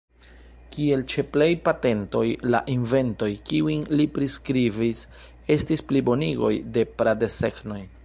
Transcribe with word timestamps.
Kiel 0.75 1.03
ĉe 1.13 1.23
plej 1.35 1.49
patentoj, 1.67 2.23
la 2.55 2.63
inventoj 2.77 3.31
kiujn 3.51 3.85
li 3.95 4.09
priskribis 4.19 5.07
estis 5.61 5.89
plibonigoj 5.93 6.55
de 6.79 6.91
pra-desegnoj. 7.01 7.83